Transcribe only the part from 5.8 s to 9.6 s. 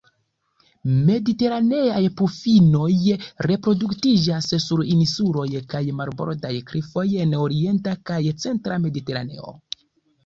marbordaj klifoj en orienta kaj centra Mediteraneo.